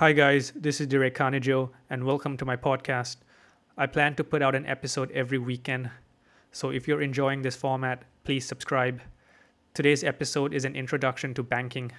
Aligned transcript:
Hi, 0.00 0.14
guys, 0.14 0.54
this 0.56 0.80
is 0.80 0.86
Direk 0.86 1.12
Khanijou, 1.12 1.68
and 1.90 2.04
welcome 2.04 2.38
to 2.38 2.46
my 2.46 2.56
podcast. 2.56 3.16
I 3.76 3.86
plan 3.86 4.14
to 4.14 4.24
put 4.24 4.40
out 4.40 4.54
an 4.54 4.64
episode 4.64 5.10
every 5.10 5.36
weekend, 5.36 5.90
so 6.52 6.70
if 6.70 6.88
you're 6.88 7.02
enjoying 7.02 7.42
this 7.42 7.54
format, 7.54 8.04
please 8.24 8.46
subscribe. 8.46 9.02
Today's 9.74 10.02
episode 10.02 10.54
is 10.54 10.64
an 10.64 10.74
introduction 10.74 11.34
to 11.34 11.42
banking. 11.42 11.92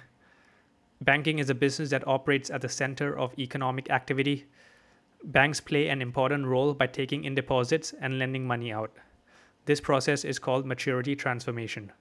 Banking 1.00 1.38
is 1.38 1.48
a 1.48 1.54
business 1.54 1.90
that 1.90 2.08
operates 2.08 2.50
at 2.50 2.60
the 2.60 2.68
center 2.68 3.16
of 3.16 3.38
economic 3.38 3.88
activity. 3.88 4.46
Banks 5.22 5.60
play 5.60 5.88
an 5.88 6.02
important 6.02 6.46
role 6.46 6.74
by 6.74 6.88
taking 6.88 7.22
in 7.22 7.36
deposits 7.36 7.94
and 8.00 8.18
lending 8.18 8.44
money 8.44 8.72
out. 8.72 8.90
This 9.66 9.80
process 9.80 10.24
is 10.24 10.40
called 10.40 10.66
maturity 10.66 11.14
transformation. 11.14 11.92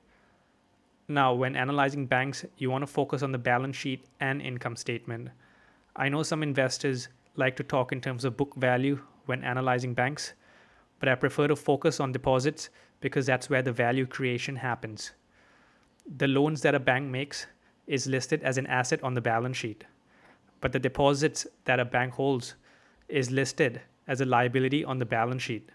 Now, 1.07 1.35
when 1.35 1.55
analyzing 1.55 2.07
banks, 2.07 2.43
you 2.57 2.71
want 2.71 2.81
to 2.81 2.87
focus 2.87 3.21
on 3.21 3.31
the 3.31 3.37
balance 3.37 3.77
sheet 3.77 4.03
and 4.19 4.41
income 4.41 4.75
statement. 4.75 5.29
I 5.95 6.09
know 6.09 6.23
some 6.23 6.41
investors 6.43 7.09
like 7.35 7.55
to 7.57 7.63
talk 7.63 7.91
in 7.91 8.01
terms 8.01 8.23
of 8.23 8.37
book 8.37 8.55
value 8.55 9.01
when 9.25 9.43
analyzing 9.43 9.93
banks, 9.93 10.33
but 10.99 11.09
I 11.09 11.15
prefer 11.15 11.47
to 11.47 11.55
focus 11.55 11.99
on 11.99 12.11
deposits 12.11 12.69
because 13.01 13.25
that's 13.25 13.49
where 13.49 13.61
the 13.61 13.71
value 13.71 14.05
creation 14.05 14.55
happens. 14.55 15.11
The 16.17 16.27
loans 16.27 16.61
that 16.61 16.75
a 16.75 16.79
bank 16.79 17.09
makes 17.09 17.47
is 17.87 18.07
listed 18.07 18.41
as 18.43 18.57
an 18.57 18.67
asset 18.67 19.03
on 19.03 19.13
the 19.13 19.21
balance 19.21 19.57
sheet, 19.57 19.83
but 20.61 20.71
the 20.71 20.79
deposits 20.79 21.45
that 21.65 21.79
a 21.79 21.85
bank 21.85 22.13
holds 22.13 22.55
is 23.09 23.31
listed 23.31 23.81
as 24.07 24.21
a 24.21 24.25
liability 24.25 24.85
on 24.85 24.99
the 24.99 25.05
balance 25.05 25.41
sheet. 25.43 25.69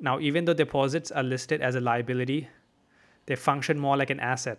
Now, 0.00 0.18
even 0.20 0.44
though 0.44 0.54
deposits 0.54 1.10
are 1.10 1.22
listed 1.22 1.60
as 1.60 1.74
a 1.74 1.80
liability, 1.80 2.48
they 3.26 3.36
function 3.36 3.78
more 3.78 3.96
like 3.96 4.10
an 4.10 4.20
asset. 4.20 4.58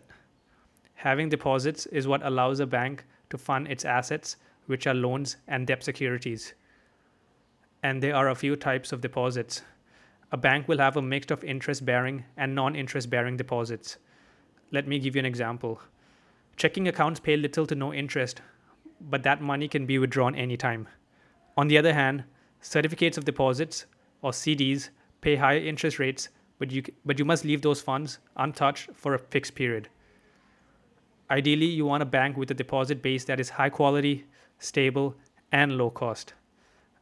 Having 0.95 1.29
deposits 1.29 1.85
is 1.87 2.07
what 2.07 2.25
allows 2.25 2.59
a 2.59 2.65
bank 2.65 3.05
to 3.33 3.37
fund 3.39 3.67
its 3.67 3.83
assets, 3.83 4.37
which 4.67 4.85
are 4.85 4.93
loans 4.93 5.37
and 5.47 5.65
debt 5.65 5.83
securities. 5.83 6.53
And 7.81 8.01
there 8.01 8.15
are 8.15 8.29
a 8.29 8.35
few 8.35 8.55
types 8.55 8.91
of 8.91 9.01
deposits. 9.01 9.63
A 10.31 10.37
bank 10.37 10.67
will 10.67 10.77
have 10.77 10.97
a 10.97 11.01
mix 11.01 11.31
of 11.31 11.43
interest 11.43 11.83
bearing 11.83 12.25
and 12.37 12.53
non 12.53 12.75
interest 12.75 13.09
bearing 13.09 13.35
deposits. 13.35 13.97
Let 14.71 14.87
me 14.87 14.99
give 14.99 15.15
you 15.15 15.19
an 15.19 15.25
example. 15.25 15.81
Checking 16.57 16.87
accounts 16.87 17.19
pay 17.19 17.35
little 17.35 17.65
to 17.65 17.73
no 17.73 17.91
interest, 17.91 18.41
but 19.01 19.23
that 19.23 19.41
money 19.41 19.67
can 19.67 19.87
be 19.87 19.97
withdrawn 19.97 20.35
anytime. 20.35 20.87
On 21.57 21.67
the 21.67 21.79
other 21.79 21.93
hand, 21.93 22.25
certificates 22.61 23.17
of 23.17 23.25
deposits 23.25 23.87
or 24.21 24.29
CDs 24.29 24.89
pay 25.21 25.37
higher 25.37 25.57
interest 25.57 25.97
rates, 25.97 26.29
but 26.59 26.71
you, 26.71 26.83
but 27.03 27.17
you 27.17 27.25
must 27.25 27.45
leave 27.45 27.63
those 27.63 27.81
funds 27.81 28.19
untouched 28.37 28.89
for 28.93 29.15
a 29.15 29.19
fixed 29.19 29.55
period. 29.55 29.89
Ideally, 31.33 31.65
you 31.65 31.87
want 31.87 32.03
a 32.03 32.05
bank 32.05 32.37
with 32.37 32.51
a 32.51 32.53
deposit 32.53 33.01
base 33.01 33.25
that 33.25 33.39
is 33.39 33.49
high 33.49 33.71
quality, 33.71 34.25
stable, 34.59 35.15
and 35.51 35.79
low 35.79 35.89
cost. 35.89 36.35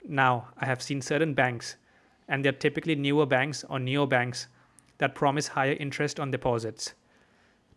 Now, 0.07 0.47
I 0.57 0.67
have 0.67 0.81
seen 0.81 1.01
certain 1.01 1.33
banks, 1.33 1.75
and 2.29 2.45
they're 2.45 2.53
typically 2.53 2.95
newer 2.95 3.25
banks 3.25 3.65
or 3.67 3.77
neobanks 3.77 4.45
that 4.99 5.15
promise 5.15 5.49
higher 5.49 5.73
interest 5.73 6.17
on 6.17 6.31
deposits. 6.31 6.93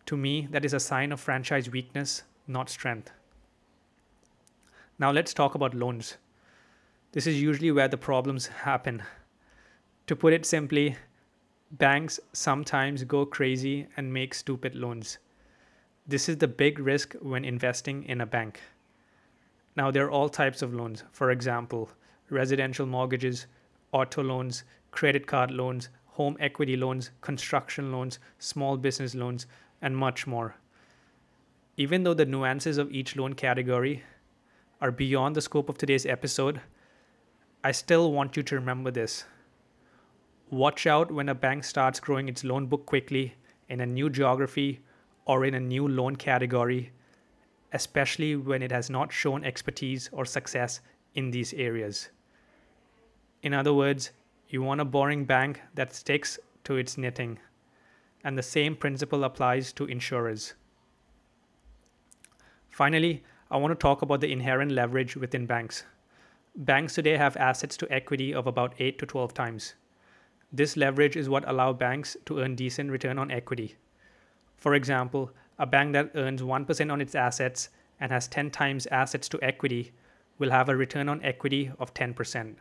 To 0.05 0.15
me, 0.15 0.47
that 0.51 0.63
is 0.63 0.73
a 0.73 0.79
sign 0.79 1.11
of 1.11 1.19
franchise 1.19 1.69
weakness, 1.69 2.23
not 2.47 2.69
strength. 2.69 3.11
Now, 4.97 5.11
let's 5.11 5.33
talk 5.33 5.55
about 5.55 5.73
loans. 5.73 6.15
This 7.11 7.27
is 7.27 7.41
usually 7.41 7.73
where 7.73 7.89
the 7.89 7.97
problems 7.97 8.47
happen. 8.47 9.03
To 10.07 10.15
put 10.15 10.31
it 10.31 10.45
simply, 10.45 10.95
banks 11.69 12.17
sometimes 12.31 13.03
go 13.03 13.25
crazy 13.25 13.87
and 13.97 14.13
make 14.13 14.33
stupid 14.33 14.73
loans. 14.73 15.17
This 16.07 16.29
is 16.29 16.37
the 16.37 16.47
big 16.47 16.77
risk 16.77 17.15
when 17.15 17.43
investing 17.43 18.03
in 18.03 18.21
a 18.21 18.27
bank. 18.27 18.61
Now, 19.75 19.89
there 19.89 20.05
are 20.05 20.11
all 20.11 20.29
types 20.29 20.61
of 20.61 20.71
loans. 20.71 21.03
For 21.11 21.31
example, 21.31 21.89
residential 22.29 22.85
mortgages, 22.85 23.47
auto 23.91 24.21
loans, 24.21 24.63
credit 24.91 25.25
card 25.25 25.49
loans, 25.49 25.89
home 26.05 26.37
equity 26.39 26.77
loans, 26.77 27.09
construction 27.21 27.91
loans, 27.91 28.19
small 28.37 28.77
business 28.77 29.15
loans, 29.15 29.47
and 29.81 29.97
much 29.97 30.27
more. 30.27 30.55
Even 31.75 32.03
though 32.03 32.13
the 32.13 32.25
nuances 32.25 32.77
of 32.77 32.91
each 32.91 33.15
loan 33.15 33.33
category 33.33 34.03
are 34.79 34.91
beyond 34.91 35.35
the 35.35 35.41
scope 35.41 35.69
of 35.69 35.77
today's 35.79 36.05
episode, 36.05 36.61
I 37.63 37.71
still 37.71 38.11
want 38.11 38.37
you 38.37 38.43
to 38.43 38.55
remember 38.55 38.91
this. 38.91 39.25
Watch 40.51 40.85
out 40.85 41.11
when 41.11 41.29
a 41.29 41.35
bank 41.35 41.63
starts 41.63 41.99
growing 41.99 42.29
its 42.29 42.43
loan 42.43 42.67
book 42.67 42.85
quickly 42.85 43.33
in 43.67 43.81
a 43.81 43.87
new 43.87 44.11
geography 44.11 44.81
or 45.25 45.45
in 45.45 45.55
a 45.55 45.59
new 45.59 45.87
loan 45.87 46.15
category, 46.15 46.91
especially 47.73 48.35
when 48.35 48.61
it 48.61 48.71
has 48.71 48.89
not 48.89 49.11
shown 49.11 49.43
expertise 49.43 50.09
or 50.11 50.25
success 50.25 50.81
in 51.15 51.31
these 51.31 51.53
areas. 51.53 52.09
In 53.41 53.53
other 53.53 53.73
words, 53.73 54.11
you 54.49 54.61
want 54.61 54.81
a 54.81 54.85
boring 54.85 55.25
bank 55.25 55.61
that 55.73 55.93
sticks 55.93 56.39
to 56.63 56.77
its 56.77 56.97
knitting. 56.97 57.39
And 58.23 58.37
the 58.37 58.43
same 58.43 58.75
principle 58.75 59.23
applies 59.23 59.71
to 59.73 59.85
insurers. 59.85 60.53
Finally, 62.69 63.23
I 63.51 63.57
want 63.57 63.71
to 63.71 63.75
talk 63.75 64.01
about 64.01 64.21
the 64.21 64.31
inherent 64.31 64.71
leverage 64.71 65.15
within 65.15 65.45
banks. 65.45 65.83
Banks 66.55 66.95
today 66.95 67.17
have 67.17 67.37
assets 67.37 67.77
to 67.77 67.91
equity 67.91 68.33
of 68.33 68.47
about 68.47 68.73
8 68.79 68.97
to 68.99 69.05
12 69.05 69.33
times. 69.33 69.75
This 70.51 70.75
leverage 70.77 71.15
is 71.15 71.29
what 71.29 71.47
allows 71.47 71.77
banks 71.77 72.17
to 72.25 72.39
earn 72.39 72.55
decent 72.55 72.89
return 72.91 73.19
on 73.19 73.29
equity. 73.29 73.75
For 74.57 74.75
example, 74.75 75.31
a 75.57 75.65
bank 75.65 75.93
that 75.93 76.11
earns 76.15 76.41
1% 76.41 76.91
on 76.91 77.01
its 77.01 77.15
assets 77.15 77.69
and 77.99 78.11
has 78.11 78.27
10 78.27 78.51
times 78.51 78.87
assets 78.87 79.29
to 79.29 79.39
equity 79.41 79.91
will 80.37 80.51
have 80.51 80.69
a 80.69 80.75
return 80.75 81.07
on 81.07 81.23
equity 81.23 81.71
of 81.79 81.93
10%. 81.93 82.55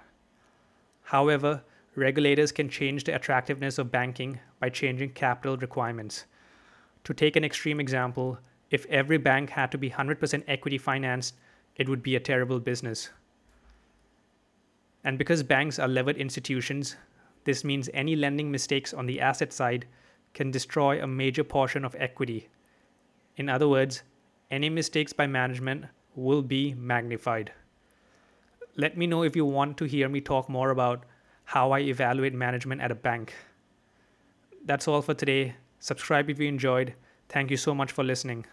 However, 1.04 1.62
regulators 1.96 2.52
can 2.52 2.68
change 2.68 3.04
the 3.04 3.14
attractiveness 3.14 3.78
of 3.78 3.90
banking 3.90 4.38
by 4.60 4.68
changing 4.68 5.10
capital 5.10 5.56
requirements. 5.56 6.24
To 7.04 7.14
take 7.14 7.36
an 7.36 7.44
extreme 7.44 7.80
example, 7.80 8.38
if 8.70 8.86
every 8.86 9.18
bank 9.18 9.50
had 9.50 9.70
to 9.72 9.78
be 9.78 9.90
100% 9.90 10.44
equity 10.48 10.78
financed, 10.78 11.34
it 11.76 11.88
would 11.88 12.02
be 12.02 12.16
a 12.16 12.20
terrible 12.20 12.60
business. 12.60 13.10
And 15.04 15.18
because 15.18 15.42
banks 15.42 15.78
are 15.78 15.88
levered 15.88 16.16
institutions, 16.16 16.96
this 17.44 17.62
means 17.62 17.90
any 17.92 18.16
lending 18.16 18.50
mistakes 18.50 18.94
on 18.94 19.06
the 19.06 19.20
asset 19.20 19.52
side 19.52 19.86
can 20.34 20.50
destroy 20.50 21.02
a 21.02 21.06
major 21.06 21.44
portion 21.44 21.84
of 21.84 21.96
equity. 21.98 22.48
In 23.36 23.48
other 23.48 23.68
words, 23.68 24.02
any 24.50 24.68
mistakes 24.68 25.12
by 25.12 25.26
management 25.26 25.86
will 26.14 26.42
be 26.42 26.74
magnified. 26.74 27.52
Let 28.76 28.96
me 28.96 29.06
know 29.06 29.22
if 29.22 29.36
you 29.36 29.44
want 29.44 29.76
to 29.78 29.84
hear 29.84 30.08
me 30.08 30.20
talk 30.20 30.48
more 30.48 30.70
about 30.70 31.04
how 31.44 31.70
I 31.70 31.80
evaluate 31.80 32.34
management 32.34 32.80
at 32.80 32.90
a 32.90 32.94
bank. 32.94 33.34
That's 34.64 34.88
all 34.88 35.02
for 35.02 35.14
today. 35.14 35.54
Subscribe 35.78 36.30
if 36.30 36.38
you 36.38 36.48
enjoyed. 36.48 36.94
Thank 37.28 37.50
you 37.50 37.56
so 37.56 37.74
much 37.74 37.92
for 37.92 38.02
listening. 38.02 38.46